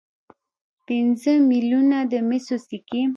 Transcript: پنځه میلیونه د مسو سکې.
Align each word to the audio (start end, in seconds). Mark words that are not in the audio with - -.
پنځه 0.87 1.31
میلیونه 1.49 1.97
د 2.11 2.13
مسو 2.27 2.57
سکې. 2.67 3.01